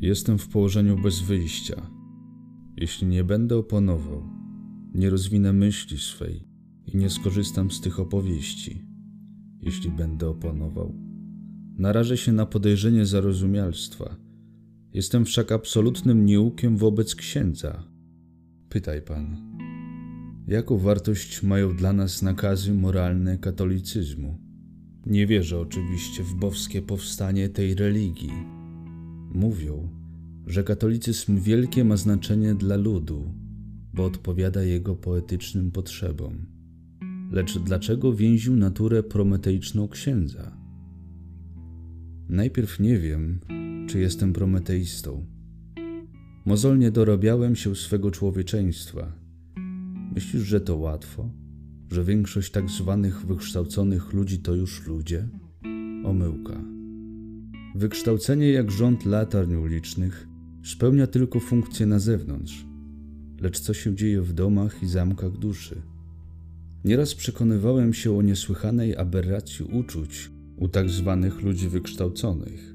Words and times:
Jestem 0.00 0.38
w 0.38 0.48
położeniu 0.48 1.02
bez 1.02 1.20
wyjścia. 1.20 1.90
Jeśli 2.76 3.06
nie 3.06 3.24
będę 3.24 3.56
oponował, 3.56 4.22
nie 4.94 5.10
rozwinę 5.10 5.52
myśli 5.52 5.98
swej 5.98 6.48
i 6.86 6.96
nie 6.96 7.10
skorzystam 7.10 7.70
z 7.70 7.80
tych 7.80 8.00
opowieści, 8.00 8.84
jeśli 9.62 9.90
będę 9.90 10.28
oponował, 10.28 10.94
narażę 11.78 12.16
się 12.16 12.32
na 12.32 12.46
podejrzenie 12.46 13.06
zarozumialstwa. 13.06 14.16
Jestem 14.94 15.24
wszak 15.24 15.52
absolutnym 15.52 16.26
nieukiem 16.26 16.76
wobec 16.76 17.14
księdza. 17.14 17.84
Pytaj 18.68 19.02
pan, 19.02 19.36
jaką 20.46 20.78
wartość 20.78 21.42
mają 21.42 21.76
dla 21.76 21.92
nas 21.92 22.22
nakazy 22.22 22.74
moralne 22.74 23.38
katolicyzmu? 23.38 24.38
Nie 25.06 25.26
wierzę 25.26 25.60
oczywiście 25.60 26.22
w 26.22 26.34
bowskie 26.34 26.82
powstanie 26.82 27.48
tej 27.48 27.74
religii. 27.74 28.32
Mówią, 29.34 29.99
że 30.46 30.64
katolicyzm 30.64 31.40
wielkie 31.40 31.84
ma 31.84 31.96
znaczenie 31.96 32.54
dla 32.54 32.76
ludu, 32.76 33.34
bo 33.94 34.04
odpowiada 34.04 34.62
jego 34.62 34.96
poetycznym 34.96 35.70
potrzebom. 35.70 36.46
Lecz 37.30 37.58
dlaczego 37.58 38.12
więził 38.12 38.56
naturę 38.56 39.02
prometeiczną 39.02 39.88
księdza? 39.88 40.56
Najpierw 42.28 42.80
nie 42.80 42.98
wiem, 42.98 43.40
czy 43.88 44.00
jestem 44.00 44.32
prometeistą. 44.32 45.26
Mozolnie 46.46 46.90
dorabiałem 46.90 47.56
się 47.56 47.76
swego 47.76 48.10
człowieczeństwa. 48.10 49.12
Myślisz, 50.14 50.42
że 50.42 50.60
to 50.60 50.76
łatwo? 50.76 51.30
Że 51.90 52.04
większość 52.04 52.50
tak 52.50 52.70
zwanych 52.70 53.26
wykształconych 53.26 54.12
ludzi 54.12 54.38
to 54.38 54.54
już 54.54 54.86
ludzie? 54.86 55.28
Omyłka. 56.04 56.64
Wykształcenie 57.74 58.48
jak 58.48 58.70
rząd 58.70 59.04
latarni 59.04 59.56
ulicznych 59.56 60.29
spełnia 60.64 61.06
tylko 61.06 61.40
funkcję 61.40 61.86
na 61.86 61.98
zewnątrz, 61.98 62.66
lecz 63.40 63.60
co 63.60 63.74
się 63.74 63.94
dzieje 63.94 64.22
w 64.22 64.32
domach 64.32 64.82
i 64.82 64.88
zamkach 64.88 65.38
duszy? 65.38 65.82
Nieraz 66.84 67.14
przekonywałem 67.14 67.94
się 67.94 68.18
o 68.18 68.22
niesłychanej 68.22 68.96
aberracji 68.96 69.64
uczuć 69.64 70.30
u 70.56 70.68
tak 70.68 70.90
zwanych 70.90 71.42
ludzi 71.42 71.68
wykształconych. 71.68 72.74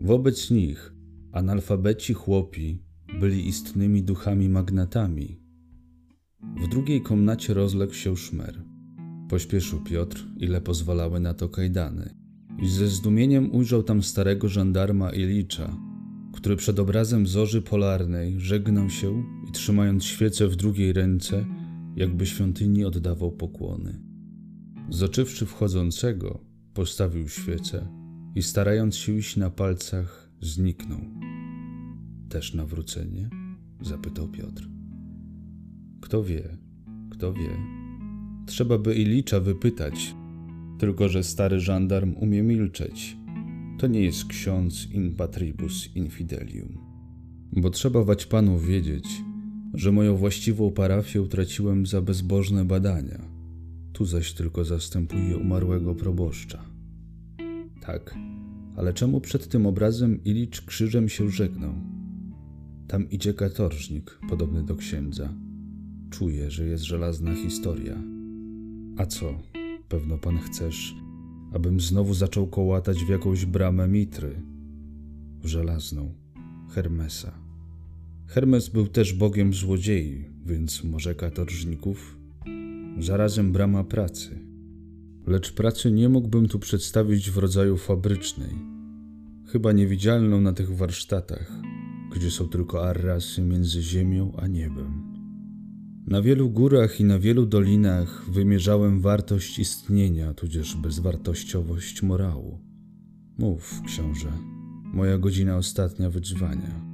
Wobec 0.00 0.50
nich 0.50 0.94
analfabeci 1.32 2.14
chłopi 2.14 2.82
byli 3.20 3.48
istnymi 3.48 4.02
duchami 4.02 4.48
magnatami. 4.48 5.40
W 6.64 6.68
drugiej 6.68 7.02
komnacie 7.02 7.54
rozległ 7.54 7.94
się 7.94 8.16
szmer. 8.16 8.62
Pośpieszył 9.28 9.80
Piotr, 9.80 10.26
ile 10.36 10.60
pozwalały 10.60 11.20
na 11.20 11.34
to 11.34 11.48
kajdany. 11.48 12.14
I 12.62 12.68
ze 12.68 12.88
zdumieniem 12.88 13.54
ujrzał 13.54 13.82
tam 13.82 14.02
starego 14.02 14.48
żandarma 14.48 15.10
Ilicza, 15.10 15.76
który 16.36 16.56
przed 16.56 16.78
obrazem 16.78 17.26
zorzy 17.26 17.62
polarnej 17.62 18.40
żegnał 18.40 18.90
się 18.90 19.24
i 19.48 19.52
trzymając 19.52 20.04
świecę 20.04 20.48
w 20.48 20.56
drugiej 20.56 20.92
ręce, 20.92 21.46
jakby 21.96 22.26
świątyni 22.26 22.84
oddawał 22.84 23.32
pokłony. 23.32 24.00
Zoczywszy 24.90 25.46
wchodzącego, 25.46 26.40
postawił 26.74 27.28
świecę 27.28 27.88
i 28.34 28.42
starając 28.42 28.96
się 28.96 29.12
iść 29.12 29.36
na 29.36 29.50
palcach, 29.50 30.30
zniknął. 30.40 31.00
Też 32.28 32.54
nawrócenie? 32.54 33.30
zapytał 33.80 34.28
Piotr. 34.28 34.68
Kto 36.00 36.24
wie, 36.24 36.58
kto 37.10 37.32
wie. 37.32 37.56
Trzeba 38.46 38.78
by 38.78 38.94
Ilicza 38.94 39.40
wypytać, 39.40 40.14
tylko 40.78 41.08
że 41.08 41.22
stary 41.22 41.60
żandarm 41.60 42.14
umie 42.16 42.42
milczeć 42.42 43.16
to 43.78 43.86
nie 43.86 44.00
jest 44.00 44.24
ksiądz 44.24 44.90
in 44.90 45.14
patribus 45.14 45.96
infidelium. 45.96 46.78
Bo 47.52 47.70
trzeba 47.70 48.04
wać 48.04 48.26
panów 48.26 48.66
wiedzieć, 48.66 49.06
że 49.74 49.92
moją 49.92 50.16
właściwą 50.16 50.70
parafię 50.70 51.22
utraciłem 51.22 51.86
za 51.86 52.02
bezbożne 52.02 52.64
badania. 52.64 53.28
Tu 53.92 54.04
zaś 54.04 54.32
tylko 54.32 54.64
zastępuję 54.64 55.36
umarłego 55.36 55.94
proboszcza. 55.94 56.64
Tak, 57.80 58.14
ale 58.76 58.92
czemu 58.92 59.20
przed 59.20 59.48
tym 59.48 59.66
obrazem 59.66 60.24
Ilicz 60.24 60.60
krzyżem 60.60 61.08
się 61.08 61.30
żegnał? 61.30 61.74
Tam 62.88 63.10
idzie 63.10 63.34
katorżnik, 63.34 64.18
podobny 64.28 64.62
do 64.62 64.76
księdza. 64.76 65.34
Czuję, 66.10 66.50
że 66.50 66.66
jest 66.66 66.84
żelazna 66.84 67.34
historia. 67.34 68.02
A 68.96 69.06
co, 69.06 69.38
pewno 69.88 70.18
pan 70.18 70.38
chcesz, 70.38 70.94
abym 71.52 71.80
znowu 71.80 72.14
zaczął 72.14 72.46
kołatać 72.46 73.04
w 73.04 73.08
jakąś 73.08 73.44
bramę 73.44 73.88
mitry, 73.88 74.42
w 75.42 75.46
żelazną, 75.46 76.14
Hermesa. 76.70 77.32
Hermes 78.26 78.68
był 78.68 78.86
też 78.86 79.12
bogiem 79.12 79.54
złodziei, 79.54 80.24
więc 80.46 80.84
może 80.84 81.14
katorżników? 81.14 82.18
Zarazem 82.98 83.52
brama 83.52 83.84
pracy. 83.84 84.38
Lecz 85.26 85.52
pracy 85.52 85.90
nie 85.90 86.08
mógłbym 86.08 86.48
tu 86.48 86.58
przedstawić 86.58 87.30
w 87.30 87.38
rodzaju 87.38 87.76
fabrycznej, 87.76 88.54
chyba 89.46 89.72
niewidzialną 89.72 90.40
na 90.40 90.52
tych 90.52 90.76
warsztatach, 90.76 91.52
gdzie 92.16 92.30
są 92.30 92.48
tylko 92.48 92.88
arrasy 92.88 93.42
między 93.42 93.82
ziemią 93.82 94.32
a 94.36 94.46
niebem. 94.46 95.05
Na 96.06 96.22
wielu 96.22 96.50
górach 96.50 97.00
i 97.00 97.04
na 97.04 97.18
wielu 97.18 97.46
dolinach 97.46 98.30
wymierzałem 98.30 99.00
wartość 99.00 99.58
istnienia, 99.58 100.34
tudzież 100.34 100.76
bezwartościowość 100.76 102.02
morału. 102.02 102.58
Mów, 103.38 103.82
książę, 103.86 104.32
moja 104.84 105.18
godzina 105.18 105.56
ostatnia 105.56 106.10
wydzwania. 106.10 106.86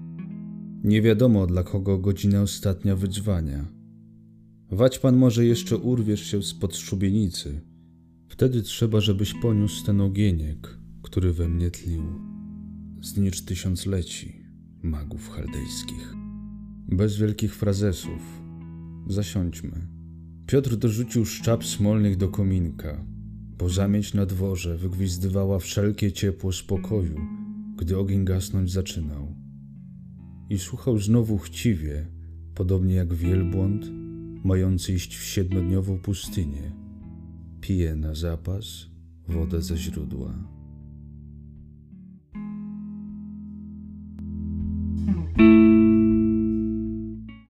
Nie 0.84 1.02
wiadomo 1.02 1.46
dla 1.46 1.62
kogo 1.62 1.98
godzina 1.98 2.42
ostatnia 2.42 2.96
wydzwania. 2.96 3.66
Wać 4.70 4.98
pan 4.98 5.16
może 5.16 5.46
jeszcze 5.46 5.76
urwiesz 5.76 6.26
się 6.26 6.42
spod 6.42 6.76
szubienicy. 6.76 7.60
Wtedy 8.28 8.62
trzeba, 8.62 9.00
żebyś 9.00 9.34
poniósł 9.34 9.86
ten 9.86 10.00
ogieniek, 10.00 10.78
który 11.02 11.32
we 11.32 11.48
mnie 11.48 11.70
tlił. 11.70 12.02
Znicz 13.02 13.44
tysiącleci 13.44 14.46
magów 14.82 15.28
chaldejskich. 15.28 16.14
Bez 16.88 17.16
wielkich 17.16 17.54
frazesów, 17.54 18.41
Zasiądźmy. 19.06 19.86
Piotr 20.46 20.76
dorzucił 20.76 21.24
szczap 21.24 21.64
smolnych 21.64 22.16
do 22.16 22.28
kominka, 22.28 23.04
bo 23.58 23.68
zamieć 23.68 24.14
na 24.14 24.26
dworze 24.26 24.76
wygwizdywała 24.76 25.58
wszelkie 25.58 26.12
ciepło 26.12 26.52
spokoju, 26.52 27.20
gdy 27.76 27.98
ogień 27.98 28.24
gasnąć 28.24 28.72
zaczynał. 28.72 29.34
I 30.50 30.58
słuchał 30.58 30.98
znowu 30.98 31.38
chciwie, 31.38 32.06
podobnie 32.54 32.94
jak 32.94 33.14
wielbłąd, 33.14 33.90
mający 34.44 34.92
iść 34.92 35.16
w 35.16 35.24
siedmiodniową 35.24 35.98
pustynię. 35.98 36.72
Pije 37.60 37.96
na 37.96 38.14
zapas 38.14 38.86
wodę 39.28 39.62
ze 39.62 39.76
źródła. 39.76 40.61